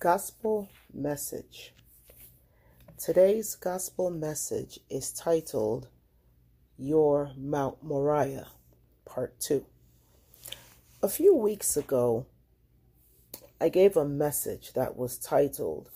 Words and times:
Gospel 0.00 0.68
Message. 0.94 1.74
Today's 2.96 3.56
Gospel 3.56 4.10
Message 4.10 4.78
is 4.88 5.12
titled 5.12 5.88
Your 6.78 7.32
Mount 7.36 7.82
Moriah, 7.82 8.46
Part 9.04 9.40
2. 9.40 9.64
A 11.02 11.08
few 11.08 11.34
weeks 11.34 11.76
ago, 11.76 12.26
I 13.60 13.70
gave 13.70 13.96
a 13.96 14.04
message 14.04 14.72
that 14.74 14.96
was 14.96 15.18
titled 15.18 15.90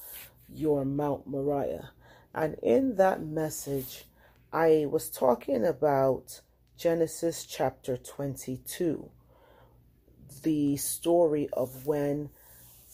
Your 0.49 0.85
Mount 0.85 1.29
Moriah. 1.29 1.91
And 2.35 2.57
in 2.61 2.97
that 2.97 3.23
message, 3.23 4.07
I 4.53 4.85
was 4.91 5.11
talking 5.11 5.65
about 5.65 6.41
Genesis 6.77 7.47
chapter 7.47 7.97
22, 7.97 9.11
the 10.43 10.77
story 10.77 11.49
of 11.53 11.87
when 11.87 12.31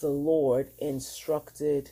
the 0.00 0.08
Lord 0.08 0.70
instructed 0.78 1.90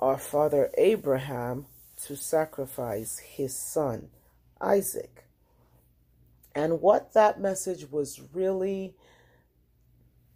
our 0.00 0.18
father 0.18 0.70
Abraham 0.76 1.66
to 2.04 2.16
sacrifice 2.16 3.18
his 3.18 3.56
son 3.56 4.08
Isaac. 4.60 5.24
And 6.54 6.80
what 6.80 7.14
that 7.14 7.40
message 7.40 7.90
was 7.90 8.20
really 8.32 8.94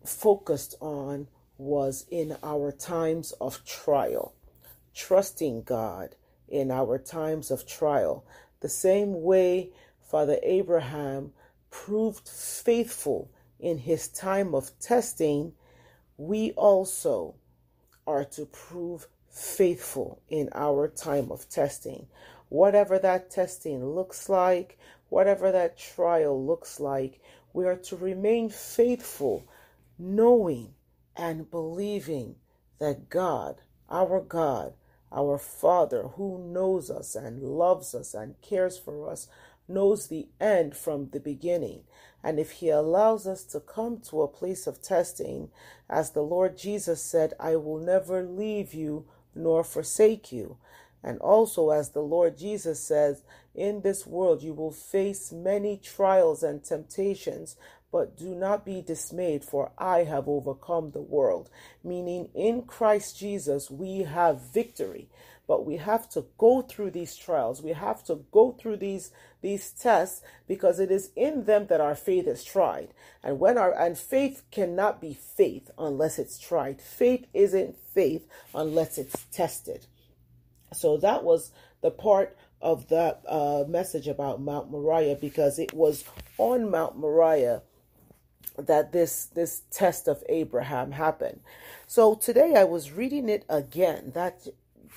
focused 0.04 0.74
on 0.80 1.28
was 1.58 2.06
in 2.10 2.36
our 2.42 2.72
times 2.72 3.32
of 3.32 3.64
trial, 3.64 4.34
trusting 4.94 5.62
God 5.62 6.14
in 6.48 6.70
our 6.70 6.98
times 6.98 7.50
of 7.50 7.66
trial. 7.66 8.24
The 8.60 8.68
same 8.68 9.22
way 9.22 9.70
Father 10.00 10.38
Abraham 10.42 11.32
proved 11.70 12.28
faithful 12.28 13.30
in 13.60 13.78
his 13.78 14.08
time 14.08 14.54
of 14.54 14.70
testing 14.80 15.52
we 16.18 16.50
also 16.52 17.36
are 18.06 18.24
to 18.24 18.44
prove 18.44 19.06
faithful 19.30 20.20
in 20.28 20.48
our 20.54 20.88
time 20.88 21.30
of 21.30 21.48
testing. 21.48 22.06
Whatever 22.48 22.98
that 22.98 23.30
testing 23.30 23.84
looks 23.84 24.28
like, 24.28 24.78
whatever 25.08 25.52
that 25.52 25.78
trial 25.78 26.44
looks 26.44 26.80
like, 26.80 27.20
we 27.52 27.66
are 27.66 27.76
to 27.76 27.96
remain 27.96 28.50
faithful, 28.50 29.46
knowing 29.98 30.74
and 31.16 31.50
believing 31.50 32.34
that 32.80 33.08
God, 33.08 33.60
our 33.88 34.20
God, 34.20 34.74
our 35.12 35.38
Father, 35.38 36.02
who 36.16 36.38
knows 36.38 36.90
us 36.90 37.14
and 37.14 37.42
loves 37.42 37.94
us 37.94 38.12
and 38.12 38.40
cares 38.42 38.76
for 38.76 39.08
us, 39.08 39.28
knows 39.68 40.08
the 40.08 40.28
end 40.40 40.76
from 40.76 41.10
the 41.10 41.20
beginning. 41.20 41.82
And 42.22 42.38
if 42.38 42.52
He 42.52 42.68
allows 42.70 43.26
us 43.26 43.44
to 43.44 43.60
come 43.60 44.00
to 44.08 44.22
a 44.22 44.28
place 44.28 44.66
of 44.66 44.82
testing, 44.82 45.50
as 45.88 46.10
the 46.10 46.22
Lord 46.22 46.58
Jesus 46.58 47.02
said, 47.02 47.34
I 47.38 47.56
will 47.56 47.78
never 47.78 48.22
leave 48.22 48.74
you 48.74 49.06
nor 49.34 49.62
forsake 49.62 50.32
you. 50.32 50.56
And 51.02 51.18
also, 51.20 51.70
as 51.70 51.90
the 51.90 52.00
Lord 52.02 52.36
Jesus 52.36 52.80
says, 52.80 53.22
in 53.54 53.82
this 53.82 54.06
world 54.06 54.42
you 54.42 54.52
will 54.52 54.72
face 54.72 55.32
many 55.32 55.76
trials 55.76 56.42
and 56.42 56.62
temptations, 56.64 57.56
but 57.90 58.16
do 58.16 58.34
not 58.34 58.64
be 58.64 58.82
dismayed, 58.82 59.44
for 59.44 59.72
I 59.78 60.04
have 60.04 60.28
overcome 60.28 60.90
the 60.90 61.00
world. 61.00 61.48
Meaning, 61.82 62.28
in 62.34 62.62
Christ 62.62 63.18
Jesus, 63.18 63.70
we 63.70 64.00
have 64.00 64.52
victory. 64.52 65.08
But 65.46 65.64
we 65.64 65.78
have 65.78 66.10
to 66.10 66.26
go 66.36 66.60
through 66.60 66.90
these 66.90 67.16
trials. 67.16 67.62
We 67.62 67.72
have 67.72 68.04
to 68.04 68.26
go 68.30 68.52
through 68.52 68.76
these 68.76 69.10
these 69.40 69.70
tests 69.70 70.20
because 70.46 70.78
it 70.78 70.90
is 70.90 71.10
in 71.16 71.44
them 71.44 71.68
that 71.68 71.80
our 71.80 71.94
faith 71.94 72.26
is 72.26 72.44
tried. 72.44 72.92
And 73.22 73.38
when 73.38 73.56
our 73.56 73.72
and 73.72 73.96
faith 73.96 74.42
cannot 74.50 75.00
be 75.00 75.14
faith 75.14 75.70
unless 75.78 76.18
it's 76.18 76.38
tried. 76.38 76.82
Faith 76.82 77.26
isn't 77.32 77.78
faith 77.78 78.28
unless 78.54 78.98
it's 78.98 79.24
tested. 79.32 79.86
So 80.74 80.98
that 80.98 81.24
was 81.24 81.50
the 81.80 81.90
part 81.90 82.36
of 82.60 82.88
that 82.88 83.22
uh, 83.26 83.64
message 83.68 84.08
about 84.08 84.40
mount 84.40 84.70
moriah 84.70 85.14
because 85.14 85.58
it 85.58 85.72
was 85.72 86.04
on 86.38 86.68
mount 86.70 86.98
moriah 86.98 87.62
that 88.58 88.92
this 88.92 89.26
this 89.26 89.62
test 89.70 90.08
of 90.08 90.22
abraham 90.28 90.92
happened 90.92 91.40
so 91.86 92.14
today 92.14 92.54
i 92.56 92.64
was 92.64 92.92
reading 92.92 93.28
it 93.28 93.44
again 93.48 94.12
that 94.14 94.46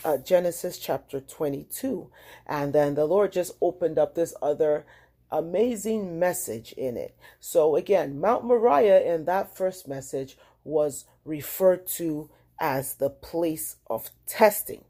uh, 0.03 0.17
Genesis 0.17 0.77
chapter 0.77 1.19
22. 1.19 2.09
And 2.47 2.73
then 2.73 2.95
the 2.95 3.05
Lord 3.05 3.31
just 3.31 3.53
opened 3.61 3.97
up 3.97 4.15
this 4.15 4.33
other 4.41 4.85
amazing 5.31 6.19
message 6.19 6.73
in 6.73 6.97
it. 6.97 7.15
So 7.39 7.75
again, 7.75 8.19
Mount 8.19 8.43
Moriah 8.45 9.01
in 9.01 9.25
that 9.25 9.55
first 9.55 9.87
message 9.87 10.37
was 10.63 11.05
referred 11.23 11.87
to 11.87 12.29
as 12.59 12.95
the 12.95 13.09
place 13.09 13.77
of 13.87 14.09
testing. 14.27 14.83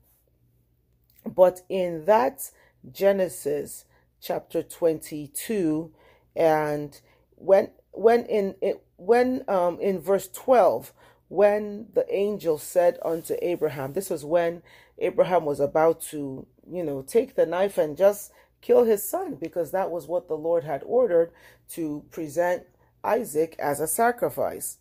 But 1.25 1.61
in 1.69 2.05
that 2.05 2.49
Genesis 2.91 3.85
chapter 4.19 4.63
22 4.63 5.91
and 6.35 6.99
when 7.35 7.69
when 7.91 8.25
in 8.25 8.55
it 8.61 8.83
when 8.97 9.43
um 9.47 9.79
in 9.79 9.99
verse 9.99 10.27
12 10.29 10.93
when 11.31 11.87
the 11.93 12.05
angel 12.13 12.57
said 12.57 12.99
unto 13.05 13.37
Abraham, 13.41 13.93
this 13.93 14.09
was 14.09 14.25
when 14.25 14.61
Abraham 14.97 15.45
was 15.45 15.61
about 15.61 16.01
to, 16.01 16.45
you 16.69 16.83
know, 16.83 17.01
take 17.03 17.35
the 17.35 17.45
knife 17.45 17.77
and 17.77 17.95
just 17.95 18.33
kill 18.59 18.83
his 18.83 19.07
son 19.07 19.35
because 19.35 19.71
that 19.71 19.89
was 19.89 20.07
what 20.07 20.27
the 20.27 20.35
Lord 20.35 20.65
had 20.65 20.83
ordered 20.85 21.31
to 21.69 22.03
present 22.11 22.63
Isaac 23.01 23.55
as 23.59 23.79
a 23.79 23.87
sacrifice. 23.87 24.79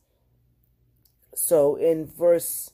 So 1.37 1.76
in 1.76 2.04
verse 2.04 2.72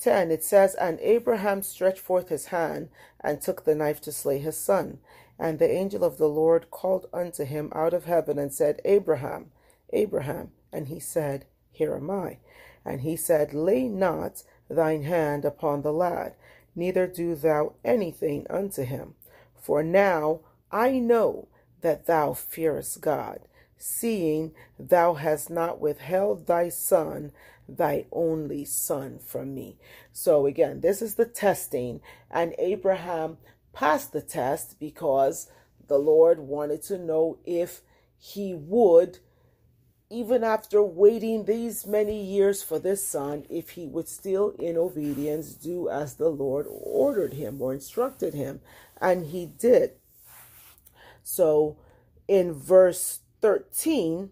10, 0.00 0.32
it 0.32 0.42
says, 0.42 0.74
And 0.74 0.98
Abraham 0.98 1.62
stretched 1.62 2.00
forth 2.00 2.28
his 2.28 2.46
hand 2.46 2.88
and 3.20 3.40
took 3.40 3.64
the 3.64 3.76
knife 3.76 4.00
to 4.00 4.10
slay 4.10 4.38
his 4.38 4.56
son. 4.58 4.98
And 5.38 5.60
the 5.60 5.70
angel 5.70 6.02
of 6.02 6.18
the 6.18 6.28
Lord 6.28 6.72
called 6.72 7.06
unto 7.12 7.44
him 7.44 7.70
out 7.72 7.94
of 7.94 8.06
heaven 8.06 8.36
and 8.36 8.52
said, 8.52 8.80
Abraham, 8.84 9.51
Abraham. 9.92 10.50
And 10.72 10.88
he 10.88 10.98
said, 11.00 11.46
Here 11.70 11.94
am 11.94 12.10
I. 12.10 12.38
And 12.84 13.02
he 13.02 13.16
said, 13.16 13.54
Lay 13.54 13.88
not 13.88 14.42
thine 14.68 15.02
hand 15.02 15.44
upon 15.44 15.82
the 15.82 15.92
lad, 15.92 16.34
neither 16.74 17.06
do 17.06 17.34
thou 17.34 17.74
anything 17.84 18.46
unto 18.48 18.82
him. 18.84 19.14
For 19.60 19.82
now 19.82 20.40
I 20.70 20.98
know 20.98 21.48
that 21.82 22.06
thou 22.06 22.32
fearest 22.32 23.00
God, 23.00 23.40
seeing 23.76 24.52
thou 24.78 25.14
hast 25.14 25.50
not 25.50 25.80
withheld 25.80 26.46
thy 26.46 26.68
son, 26.68 27.32
thy 27.68 28.06
only 28.10 28.64
son, 28.64 29.18
from 29.18 29.54
me. 29.54 29.76
So 30.12 30.46
again, 30.46 30.80
this 30.80 31.02
is 31.02 31.16
the 31.16 31.26
testing, 31.26 32.00
and 32.30 32.54
Abraham 32.58 33.38
passed 33.72 34.12
the 34.12 34.22
test 34.22 34.78
because 34.80 35.50
the 35.88 35.98
Lord 35.98 36.40
wanted 36.40 36.82
to 36.84 36.98
know 36.98 37.38
if 37.44 37.82
he 38.18 38.54
would 38.54 39.18
even 40.12 40.44
after 40.44 40.82
waiting 40.82 41.44
these 41.44 41.86
many 41.86 42.22
years 42.22 42.62
for 42.62 42.78
this 42.78 43.06
son, 43.06 43.46
if 43.48 43.70
he 43.70 43.86
would 43.86 44.08
still, 44.08 44.50
in 44.58 44.76
obedience, 44.76 45.54
do 45.54 45.88
as 45.88 46.14
the 46.16 46.28
Lord 46.28 46.66
ordered 46.68 47.32
him 47.32 47.62
or 47.62 47.72
instructed 47.72 48.34
him. 48.34 48.60
And 49.00 49.26
he 49.26 49.46
did. 49.46 49.92
So 51.22 51.78
in 52.28 52.52
verse 52.52 53.20
13, 53.40 54.30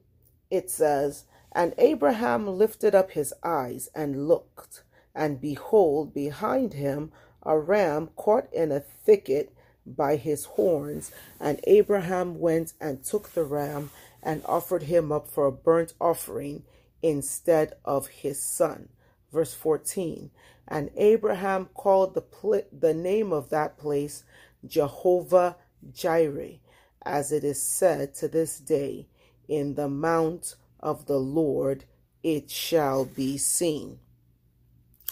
it 0.51 0.71
says, 0.71 1.25
And 1.53 1.75
Abraham 1.79 2.47
lifted 2.47 2.95
up 2.95 3.13
his 3.13 3.33
eyes 3.43 3.89
and 3.95 4.29
looked, 4.29 4.85
and 5.15 5.41
behold, 5.41 6.13
behind 6.13 6.75
him 6.75 7.11
a 7.43 7.59
ram 7.59 8.11
caught 8.17 8.53
in 8.53 8.71
a 8.71 8.81
thicket 8.81 9.55
by 9.87 10.17
his 10.17 10.45
horns. 10.45 11.11
And 11.41 11.59
Abraham 11.65 12.39
went 12.39 12.75
and 12.81 13.03
took 13.03 13.31
the 13.31 13.45
ram 13.45 13.91
and 14.23 14.43
offered 14.47 14.85
him 14.85 15.11
up 15.13 15.29
for 15.29 15.47
a 15.47 15.53
burnt 15.53 15.95
offering 16.01 16.65
instead 17.03 17.75
of 17.85 18.09
his 18.09 18.43
son. 18.43 18.89
Verse 19.33 19.55
14 19.55 20.31
And 20.69 20.91
Abraham 20.97 21.67
called 21.75 22.15
the, 22.15 22.21
pl- 22.21 22.63
the 22.73 22.95
name 22.95 23.33
of 23.33 23.51
that 23.51 23.79
place 23.79 24.25
Jehovah 24.67 25.57
Jireh, 25.93 26.59
as 27.03 27.33
it 27.33 27.45
is 27.45 27.63
said 27.63 28.15
to 28.17 28.29
this 28.29 28.59
day, 28.59 29.07
In 29.49 29.75
the 29.75 29.89
mount 29.89 30.57
of 30.81 31.07
the 31.07 31.19
Lord 31.19 31.85
it 32.23 32.51
shall 32.51 33.05
be 33.05 33.39
seen. 33.39 33.99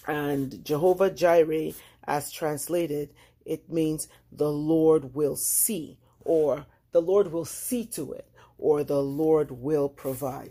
And 0.07 0.65
Jehovah 0.65 1.11
Jireh, 1.11 1.73
as 2.05 2.31
translated, 2.31 3.11
it 3.45 3.71
means 3.71 4.09
the 4.31 4.51
Lord 4.53 5.15
will 5.15 5.37
see, 5.37 5.99
or 6.21 6.67
the 6.93 7.03
Lord 7.03 7.33
will 7.33 7.45
see 7.45 7.85
to 7.87 8.13
it 8.13 8.29
or 8.59 8.85
the 8.85 9.03
Lord 9.03 9.51
will 9.51 9.89
provide. 9.89 10.51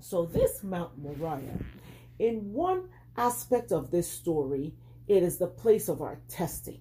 So, 0.00 0.24
this 0.24 0.62
Mount 0.62 0.98
Moriah, 0.98 1.58
in 2.18 2.52
one 2.52 2.88
aspect 3.16 3.72
of 3.72 3.90
this 3.90 4.10
story, 4.10 4.72
it 5.08 5.22
is 5.22 5.38
the 5.38 5.46
place 5.46 5.88
of 5.88 6.00
our 6.00 6.20
testing. 6.28 6.80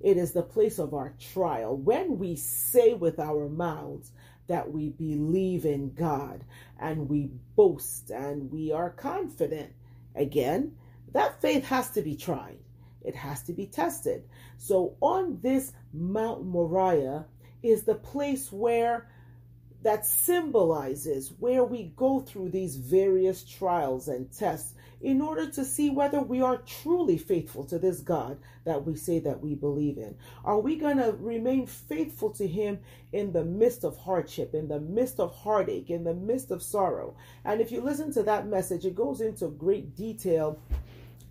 It 0.00 0.16
is 0.16 0.32
the 0.32 0.42
place 0.42 0.78
of 0.78 0.94
our 0.94 1.14
trial. 1.32 1.76
When 1.76 2.18
we 2.18 2.36
say 2.36 2.94
with 2.94 3.18
our 3.18 3.48
mouths 3.48 4.12
that 4.46 4.70
we 4.70 4.90
believe 4.90 5.64
in 5.64 5.92
God 5.94 6.44
and 6.78 7.08
we 7.08 7.30
boast 7.56 8.10
and 8.10 8.50
we 8.50 8.72
are 8.72 8.90
confident, 8.90 9.72
again, 10.14 10.76
that 11.12 11.40
faith 11.40 11.64
has 11.66 11.90
to 11.90 12.02
be 12.02 12.16
tried. 12.16 12.58
It 13.02 13.14
has 13.14 13.42
to 13.44 13.52
be 13.52 13.66
tested. 13.66 14.24
So 14.58 14.96
on 15.00 15.38
this 15.40 15.72
Mount 15.92 16.44
Moriah 16.44 17.24
is 17.62 17.84
the 17.84 17.94
place 17.94 18.52
where 18.52 19.08
that 19.82 20.04
symbolizes 20.04 21.32
where 21.38 21.62
we 21.62 21.92
go 21.96 22.20
through 22.20 22.48
these 22.48 22.76
various 22.76 23.44
trials 23.44 24.08
and 24.08 24.32
tests 24.32 24.74
in 25.00 25.20
order 25.20 25.48
to 25.48 25.64
see 25.64 25.90
whether 25.90 26.20
we 26.20 26.40
are 26.40 26.56
truly 26.56 27.18
faithful 27.18 27.62
to 27.62 27.78
this 27.78 28.00
God 28.00 28.38
that 28.64 28.84
we 28.84 28.96
say 28.96 29.20
that 29.20 29.40
we 29.40 29.54
believe 29.54 29.98
in. 29.98 30.16
Are 30.44 30.58
we 30.58 30.74
going 30.76 30.96
to 30.96 31.14
remain 31.20 31.66
faithful 31.66 32.30
to 32.30 32.46
Him 32.48 32.80
in 33.12 33.32
the 33.32 33.44
midst 33.44 33.84
of 33.84 33.96
hardship, 33.98 34.54
in 34.54 34.66
the 34.66 34.80
midst 34.80 35.20
of 35.20 35.34
heartache, 35.34 35.90
in 35.90 36.02
the 36.02 36.14
midst 36.14 36.50
of 36.50 36.62
sorrow? 36.62 37.14
And 37.44 37.60
if 37.60 37.70
you 37.70 37.80
listen 37.80 38.12
to 38.14 38.22
that 38.24 38.48
message, 38.48 38.86
it 38.86 38.96
goes 38.96 39.20
into 39.20 39.48
great 39.48 39.94
detail, 39.94 40.58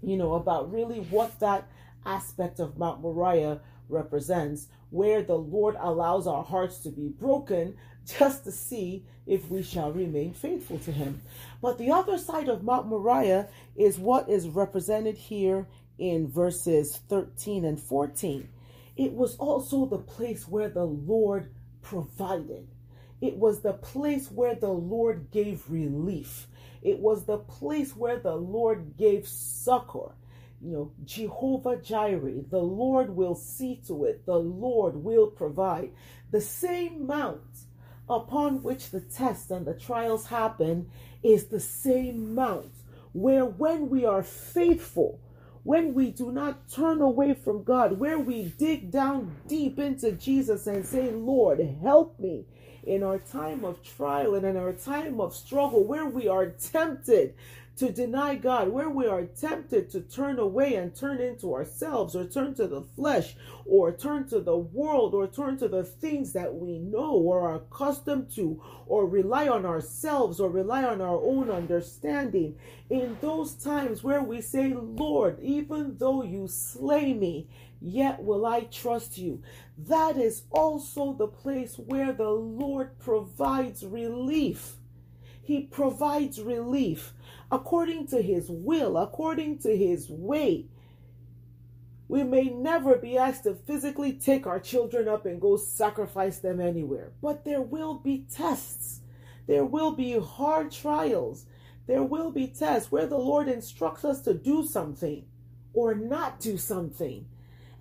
you 0.02 0.16
know, 0.16 0.36
about 0.36 0.72
really 0.72 1.00
what 1.00 1.40
that 1.40 1.68
aspect 2.06 2.60
of 2.60 2.78
Mount 2.78 3.02
Moriah 3.02 3.60
represents, 3.90 4.68
where 4.90 5.22
the 5.22 5.38
Lord 5.38 5.76
allows 5.80 6.28
our 6.28 6.44
hearts 6.44 6.80
to 6.80 6.90
be 6.90 7.10
broken 7.10 7.76
just 8.06 8.44
to 8.44 8.52
see 8.52 9.06
if 9.26 9.50
we 9.50 9.64
shall 9.64 9.92
remain 9.92 10.34
faithful 10.34 10.80
to 10.80 10.92
him. 10.92 11.22
But 11.62 11.78
the 11.78 11.92
other 11.92 12.18
side 12.18 12.50
of 12.50 12.64
Mount 12.64 12.88
Moriah 12.88 13.48
is 13.76 13.98
what 13.98 14.30
is 14.30 14.48
represented 14.48 15.18
here 15.18 15.68
in 15.98 16.28
verses 16.28 17.00
13 17.10 17.66
and 17.66 17.80
14. 17.80 18.50
It 18.96 19.14
was 19.14 19.36
also 19.38 19.86
the 19.86 19.98
place 19.98 20.48
where 20.48 20.70
the 20.70 20.86
Lord 20.86 21.54
provided. 21.82 22.68
It 23.22 23.38
was 23.38 23.62
the 23.62 23.74
place 23.74 24.32
where 24.32 24.56
the 24.56 24.70
Lord 24.72 25.32
gave 25.32 25.64
relief. 25.70 26.48
It 26.82 27.00
was 27.00 27.26
the 27.26 27.38
place 27.38 27.96
where 27.96 28.20
the 28.20 28.36
Lord 28.36 28.96
gave 28.98 29.28
succor. 29.28 30.16
You 30.62 30.72
know, 30.72 30.92
Jehovah 31.04 31.78
Jireh, 31.78 32.44
the 32.50 32.60
Lord 32.60 33.16
will 33.16 33.36
see 33.36 33.82
to 33.88 34.06
it, 34.06 34.26
the 34.26 34.40
Lord 34.40 34.96
will 34.96 35.28
provide. 35.28 35.92
The 36.32 36.42
same 36.42 37.06
mount 37.06 37.42
upon 38.10 38.64
which 38.64 38.92
the 38.92 39.02
tests 39.02 39.52
and 39.52 39.66
the 39.66 39.74
trials 39.74 40.28
happen 40.28 40.90
is 41.24 41.48
the 41.48 41.60
same 41.60 42.36
mount 42.36 42.72
where 43.14 43.46
when 43.46 43.90
we 43.90 44.06
are 44.06 44.24
faithful, 44.24 45.20
when 45.64 45.94
we 45.94 46.12
do 46.12 46.32
not 46.32 46.70
turn 46.70 47.02
away 47.02 47.34
from 47.34 47.64
God, 47.64 47.98
where 47.98 48.20
we 48.20 48.54
dig 48.58 48.92
down 48.92 49.36
deep 49.48 49.80
into 49.80 50.12
Jesus 50.12 50.68
and 50.68 50.86
say, 50.86 51.12
Lord, 51.12 51.60
help 51.82 52.20
me 52.20 52.46
in 52.84 53.04
our 53.04 53.18
time 53.18 53.66
of 53.66 53.82
trial 53.82 54.36
and 54.36 54.46
in 54.46 54.58
our 54.58 54.74
time 54.74 55.20
of 55.20 55.34
struggle, 55.34 55.86
where 55.86 56.06
we 56.06 56.28
are 56.28 56.48
tempted 56.48 57.34
to 57.78 57.92
deny 57.92 58.36
God, 58.36 58.70
where 58.70 58.90
we 58.90 59.06
are 59.06 59.26
tempted 59.26 59.90
to 59.90 60.02
turn 60.02 60.40
away 60.40 60.76
and 60.76 60.96
turn 60.96 61.20
into 61.20 61.54
ourselves, 61.54 62.16
or 62.16 62.26
turn 62.26 62.54
to 62.56 62.68
the 62.68 62.82
flesh, 62.82 63.36
or 63.66 63.92
turn 63.92 64.28
to 64.30 64.40
the 64.40 64.56
world, 64.56 65.14
or 65.14 65.28
turn 65.28 65.58
to 65.58 65.68
the 65.68 65.84
things 65.84 66.32
that 66.34 66.56
we 66.56 66.80
know 66.80 67.12
or 67.12 67.42
are 67.42 67.56
accustomed 67.56 68.34
to, 68.36 68.62
or 68.88 69.06
rely 69.06 69.48
on 69.50 69.66
ourselves, 69.66 70.40
or 70.40 70.50
rely 70.50 70.84
on 70.86 71.02
our 71.02 71.22
own 71.22 71.52
understanding. 71.52 72.56
In 72.90 73.18
those 73.20 73.54
times 73.54 74.04
where 74.04 74.24
we 74.24 74.42
say, 74.42 74.74
Lord, 74.74 75.38
even 75.42 75.98
though 75.98 76.24
you 76.24 76.48
slay 76.48 77.14
me, 77.14 77.50
yet 77.82 78.24
will 78.24 78.46
I 78.46 78.62
trust 78.62 79.18
you. 79.18 79.44
That 79.78 80.18
is 80.18 80.44
also 80.50 81.12
the 81.14 81.28
place 81.28 81.76
where 81.78 82.14
the 82.14 82.30
Lord 82.30 82.98
provides 83.00 83.86
relief. 83.86 84.78
He 85.44 85.62
provides 85.62 86.42
relief 86.42 87.14
according 87.52 88.08
to 88.08 88.22
his 88.22 88.50
will, 88.50 88.98
according 88.98 89.60
to 89.60 89.76
his 89.76 90.10
way. 90.10 90.66
We 92.08 92.24
may 92.24 92.46
never 92.46 92.98
be 92.98 93.18
asked 93.18 93.44
to 93.44 93.56
physically 93.56 94.14
take 94.14 94.46
our 94.46 94.60
children 94.60 95.08
up 95.08 95.26
and 95.26 95.42
go 95.42 95.58
sacrifice 95.58 96.38
them 96.40 96.62
anywhere, 96.62 97.12
but 97.22 97.46
there 97.46 97.62
will 97.62 97.96
be 97.96 98.26
tests. 98.32 99.02
There 99.48 99.66
will 99.66 99.92
be 99.92 100.20
hard 100.20 100.72
trials. 100.72 101.46
There 101.88 102.04
will 102.04 102.32
be 102.32 102.48
tests 102.48 102.92
where 102.92 103.08
the 103.08 103.18
Lord 103.18 103.48
instructs 103.48 104.06
us 104.06 104.22
to 104.22 104.34
do 104.34 104.66
something 104.66 105.26
or 105.74 105.94
not 105.94 106.40
do 106.40 106.58
something. 106.58 107.28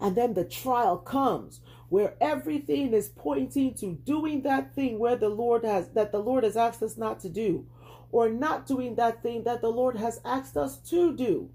And 0.01 0.17
then 0.17 0.35
the 0.35 0.45
trial 0.45 0.99
comes 0.99 1.61
where 1.89 2.15
everything 2.21 2.93
is 2.93 3.09
pointing 3.09 3.75
to 3.75 3.93
doing 3.93 4.43
that 4.43 4.75
thing 4.75 4.99
where 4.99 5.17
the 5.17 5.29
Lord 5.29 5.65
has 5.65 5.89
that 5.91 6.13
the 6.13 6.19
Lord 6.19 6.45
has 6.45 6.57
asked 6.57 6.83
us 6.83 6.97
not 6.97 7.21
to 7.21 7.29
do 7.29 7.67
or 8.15 8.29
not 8.29 8.65
doing 8.65 8.95
that 8.95 9.25
thing 9.25 9.43
that 9.43 9.61
the 9.61 9.69
Lord 9.69 9.97
has 9.97 10.21
asked 10.25 10.57
us 10.57 10.77
to 10.89 11.17
do. 11.17 11.51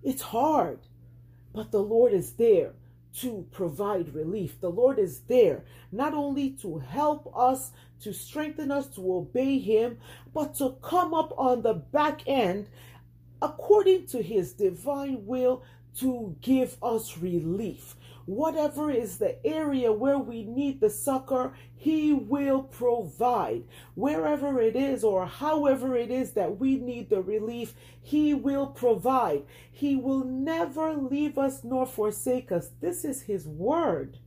It's 0.00 0.22
hard, 0.22 0.78
but 1.52 1.72
the 1.72 1.82
Lord 1.82 2.12
is 2.12 2.34
there 2.34 2.74
to 3.14 3.44
provide 3.50 4.14
relief. 4.14 4.60
The 4.60 4.70
Lord 4.70 5.00
is 5.00 5.22
there 5.22 5.64
not 5.90 6.14
only 6.14 6.50
to 6.62 6.78
help 6.78 7.32
us, 7.36 7.72
to 8.02 8.12
strengthen 8.12 8.70
us 8.70 8.86
to 8.94 9.12
obey 9.12 9.58
Him, 9.58 9.98
but 10.32 10.54
to 10.58 10.76
come 10.82 11.12
up 11.12 11.34
on 11.36 11.62
the 11.62 11.74
back 11.74 12.20
end 12.28 12.68
according 13.42 14.06
to 14.06 14.22
His 14.22 14.52
divine 14.52 15.26
will 15.26 15.64
to 16.00 16.36
give 16.40 16.76
us 16.82 17.18
relief. 17.18 17.96
Whatever 18.26 18.90
is 18.90 19.18
the 19.18 19.44
area 19.46 19.92
where 19.92 20.18
we 20.18 20.42
need 20.42 20.80
the 20.80 20.90
succor, 20.90 21.54
He 21.74 22.12
will 22.12 22.62
provide. 22.62 23.64
Wherever 23.94 24.60
it 24.60 24.74
is 24.74 25.04
or 25.04 25.26
however 25.26 25.96
it 25.96 26.10
is 26.10 26.32
that 26.32 26.58
we 26.58 26.76
need 26.76 27.08
the 27.08 27.22
relief, 27.22 27.74
He 28.02 28.34
will 28.34 28.66
provide. 28.66 29.44
He 29.70 29.94
will 29.94 30.24
never 30.24 30.94
leave 30.94 31.38
us 31.38 31.62
nor 31.62 31.86
forsake 31.86 32.50
us. 32.50 32.70
This 32.80 33.04
is 33.04 33.22
His 33.22 33.46
word 33.46 34.18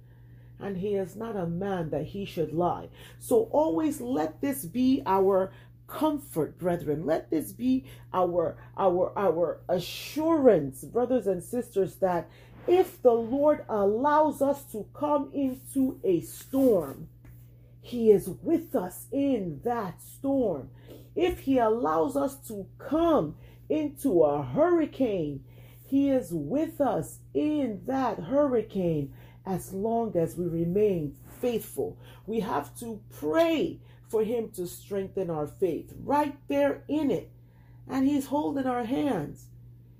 and 0.60 0.78
he 0.78 0.96
is 0.96 1.16
not 1.16 1.36
a 1.36 1.48
man 1.48 1.90
that 1.90 2.08
he 2.08 2.26
should 2.26 2.54
lie. 2.54 2.90
So 3.18 3.44
always 3.52 4.02
let 4.02 4.42
this 4.42 4.66
be 4.66 5.02
our 5.06 5.52
comfort 5.90 6.58
brethren 6.60 7.06
let 7.06 7.32
this 7.32 7.52
be 7.52 7.84
our 8.14 8.56
our 8.78 9.12
our 9.18 9.60
assurance 9.68 10.84
brothers 10.84 11.26
and 11.26 11.44
sisters 11.44 11.96
that 11.96 12.30
if 12.70 13.02
the 13.02 13.14
Lord 13.14 13.66
allows 13.68 14.44
us 14.44 14.64
to 14.74 14.86
come 14.94 15.32
into 15.34 16.00
a 16.04 16.22
storm, 16.22 17.08
He 17.82 18.12
is 18.12 18.30
with 18.44 18.76
us 18.76 19.08
in 19.12 19.62
that 19.64 20.02
storm. 20.02 20.70
If 21.16 21.40
He 21.40 21.58
allows 21.58 22.16
us 22.16 22.36
to 22.48 22.68
come 22.78 23.36
into 23.70 24.24
a 24.24 24.44
hurricane, 24.44 25.44
He 25.84 26.12
is 26.12 26.32
with 26.32 26.80
us 26.80 27.20
in 27.34 27.82
that 27.88 28.20
hurricane 28.20 29.14
as 29.48 29.74
long 29.74 30.16
as 30.16 30.38
we 30.38 30.46
remain 30.46 31.16
faithful. 31.42 31.98
We 32.28 32.42
have 32.42 32.78
to 32.82 33.02
pray 33.10 33.80
for 34.10 34.24
Him 34.24 34.50
to 34.52 34.68
strengthen 34.68 35.30
our 35.30 35.48
faith 35.48 35.94
right 36.04 36.38
there 36.48 36.84
in 36.88 37.12
it. 37.12 37.32
And 37.88 38.08
He's 38.08 38.28
holding 38.28 38.66
our 38.66 38.86
hands. 38.86 39.46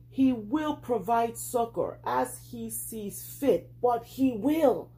He 0.10 0.34
will 0.34 0.76
provide 0.76 1.38
succor 1.38 2.00
as 2.06 2.40
he 2.52 2.70
sees 2.70 3.24
fit, 3.24 3.72
but 3.82 4.04
he 4.04 4.34
will. 4.34 4.90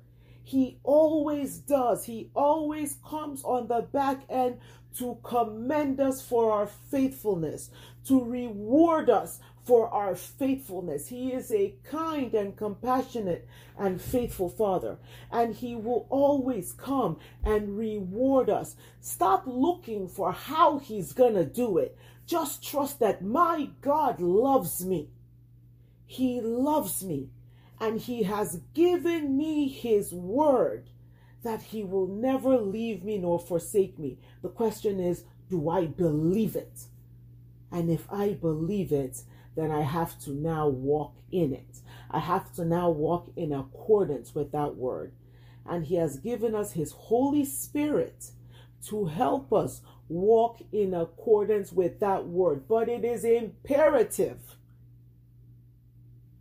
He 0.44 0.80
always 0.84 1.60
does. 1.60 2.06
He 2.06 2.32
always 2.34 2.98
comes 3.08 3.44
on 3.44 3.68
the 3.68 3.82
back 3.82 4.24
end 4.30 4.58
to 4.98 5.18
commend 5.24 6.00
us 6.00 6.22
for 6.22 6.52
our 6.52 6.68
faithfulness, 6.68 7.70
to 8.06 8.24
reward 8.24 9.10
us 9.10 9.40
for 9.64 9.90
our 9.90 10.16
faithfulness. 10.16 11.08
He 11.08 11.34
is 11.34 11.52
a 11.52 11.76
kind 11.84 12.34
and 12.34 12.56
compassionate 12.56 13.48
and 13.78 14.02
faithful 14.02 14.50
Father, 14.50 14.98
and 15.32 15.56
He 15.56 15.76
will 15.76 16.08
always 16.10 16.72
come 16.74 17.18
and 17.44 17.78
reward 17.78 18.50
us. 18.50 18.76
Stop 19.00 19.44
looking 19.46 20.08
for 20.08 20.32
how 20.32 20.80
He's 20.80 21.14
going 21.14 21.36
to 21.36 21.46
do 21.46 21.78
it. 21.78 21.98
Just 22.26 22.64
trust 22.64 23.00
that 23.00 23.24
my 23.24 23.70
God 23.82 24.20
loves 24.20 24.86
me. 24.86 25.10
He 26.06 26.42
loves 26.42 27.04
me. 27.04 27.30
And 27.80 28.00
He 28.00 28.24
has 28.24 28.62
given 28.74 29.38
me 29.38 29.68
His 29.68 30.14
word 30.14 30.90
that 31.44 31.62
He 31.62 31.84
will 31.84 32.08
never 32.08 32.58
leave 32.58 33.04
me 33.04 33.18
nor 33.18 33.40
forsake 33.40 33.98
me. 33.98 34.20
The 34.42 34.50
question 34.50 35.00
is, 35.00 35.24
do 35.50 35.70
I 35.70 35.88
believe 35.88 36.56
it? 36.56 36.86
And 37.72 37.90
if 37.90 38.06
I 38.12 38.34
believe 38.34 38.92
it, 38.92 39.24
then 39.56 39.72
I 39.72 39.82
have 39.82 40.20
to 40.22 40.32
now 40.32 40.68
walk 40.68 41.16
in 41.32 41.54
it. 41.54 41.80
I 42.10 42.20
have 42.20 42.54
to 42.56 42.66
now 42.66 42.90
walk 42.90 43.32
in 43.36 43.52
accordance 43.52 44.34
with 44.34 44.52
that 44.52 44.76
word. 44.76 45.14
And 45.66 45.86
He 45.86 45.96
has 45.96 46.18
given 46.18 46.56
us 46.56 46.74
His 46.74 46.92
Holy 46.92 47.46
Spirit 47.46 48.32
to 48.88 49.06
help 49.06 49.54
us 49.54 49.82
walk 50.10 50.62
in 50.72 50.94
accordance 50.94 51.72
with 51.72 52.00
that 52.00 52.28
word. 52.28 52.68
But 52.68 52.90
it 52.90 53.06
is 53.06 53.24
imperative 53.24 54.40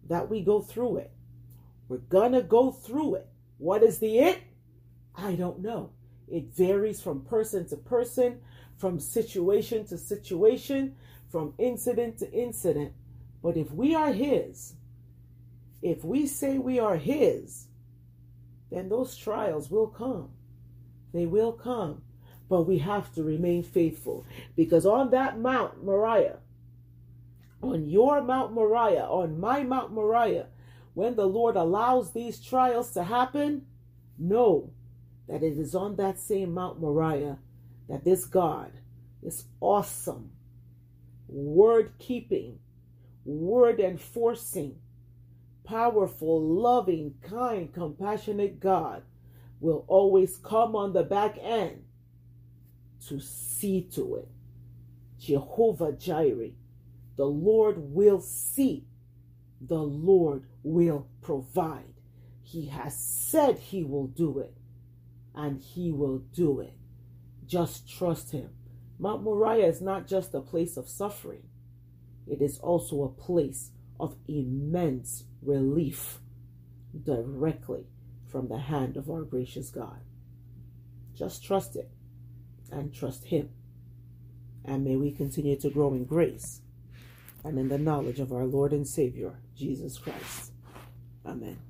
that 0.09 0.29
we 0.29 0.41
go 0.43 0.61
through 0.61 0.99
it. 0.99 1.13
We're 1.89 1.99
gonna 1.99 2.43
go 2.43 2.71
through 2.71 3.17
it. 3.17 3.29
What 3.59 3.83
is 3.83 3.99
the 3.99 4.19
it? 4.19 4.41
I 5.17 5.35
don't 5.35 5.61
know. 5.61 5.91
It 6.29 6.55
varies 6.55 7.01
from 7.01 7.23
person 7.23 7.69
to 7.69 7.77
person, 7.77 8.41
from 8.79 8.99
situation 8.99 9.87
to 9.87 9.99
situation, 9.99 10.97
from 11.29 11.55
incident 11.59 12.19
to 12.19 12.33
incident. 12.33 12.93
But 13.43 13.57
if 13.57 13.71
we 13.73 13.95
are 13.95 14.13
His, 14.13 14.75
if 15.83 16.05
we 16.05 16.27
say 16.27 16.59
we 16.59 16.79
are 16.79 16.97
His, 16.97 17.69
then 18.71 18.89
those 18.89 19.17
trials 19.17 19.71
will 19.71 19.89
come. 19.89 20.31
They 21.13 21.27
will 21.27 21.53
come. 21.53 22.03
But 22.49 22.63
we 22.63 22.79
have 22.79 23.13
to 23.15 23.23
remain 23.23 23.63
faithful 23.63 24.27
because 24.57 24.85
on 24.85 25.11
that 25.11 25.39
Mount 25.39 25.85
Moriah, 25.85 26.39
on 27.63 27.89
your 27.89 28.23
Mount 28.23 28.53
Moriah, 28.53 29.05
on 29.05 29.39
my 29.39 29.63
Mount 29.63 29.93
Moriah, 29.93 30.47
when 30.95 31.15
the 31.15 31.27
Lord 31.27 31.57
allows 31.57 32.13
these 32.13 32.41
trials 32.41 32.91
to 32.93 33.05
happen, 33.05 33.67
know 34.19 34.73
that 35.29 35.43
it 35.43 35.57
is 35.57 35.75
on 35.75 35.97
that 35.97 36.19
same 36.19 36.53
Mount 36.53 36.81
Moriah 36.81 37.39
that 37.89 38.05
this 38.05 38.25
God, 38.25 38.73
this 39.23 39.45
awesome, 39.61 40.31
word 41.29 41.93
keeping, 41.99 42.59
word 43.25 43.81
enforcing, 43.81 44.77
powerful, 45.65 46.43
loving, 46.43 47.15
kind, 47.23 47.73
compassionate 47.73 48.61
God 48.61 49.03
will 49.61 49.85
always 49.89 50.37
come 50.39 50.75
on 50.75 50.93
the 50.93 51.03
back 51.03 51.37
end 51.41 51.85
to 53.09 53.21
see 53.21 53.83
to 53.95 54.17
it. 54.17 54.29
Jehovah 55.19 55.93
Jireh, 55.93 56.53
the 57.17 57.27
Lord 57.27 57.77
will 57.79 58.21
see, 58.21 58.87
the 59.61 59.83
Lord 59.83 60.45
will 60.63 61.07
provide. 61.21 61.95
He 62.43 62.67
has 62.67 62.99
said 62.99 63.59
he 63.59 63.85
will 63.85 64.07
do 64.07 64.39
it, 64.39 64.57
and 65.35 65.61
he 65.61 65.93
will 65.93 66.19
do 66.35 66.61
it. 66.61 66.75
Just 67.47 67.89
trust 67.89 68.33
him. 68.33 68.51
Mount 68.99 69.23
Moriah 69.23 69.67
is 69.67 69.81
not 69.81 70.07
just 70.07 70.35
a 70.35 70.41
place 70.41 70.77
of 70.77 70.89
suffering, 70.89 71.43
it 72.31 72.41
is 72.41 72.59
also 72.59 73.03
a 73.03 73.09
place 73.09 73.71
of 73.99 74.17
immense 74.29 75.25
relief 75.43 76.21
directly 77.05 77.87
from 78.31 78.49
the 78.49 78.59
hand 78.59 78.97
of 78.97 79.11
our 79.11 79.23
gracious 79.23 79.71
God. 79.71 80.01
Just 81.15 81.45
trust 81.45 81.77
it 81.77 81.91
and 82.71 82.95
trust 82.95 83.27
Him. 83.27 83.51
And 84.65 84.85
may 84.85 84.97
we 84.97 85.11
continue 85.11 85.57
to 85.57 85.71
grow 85.71 85.93
in 85.93 86.05
grace 86.05 86.61
and 87.45 87.59
in 87.59 87.69
the 87.69 87.79
knowledge 87.79 88.21
of 88.21 88.33
our 88.33 88.45
Lord 88.45 88.73
and 88.73 88.87
Savior, 88.87 89.39
Jesus 89.57 89.99
Christ. 89.99 90.53
Amen. 91.27 91.70